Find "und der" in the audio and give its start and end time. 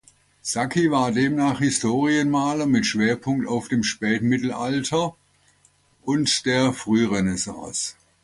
6.01-6.73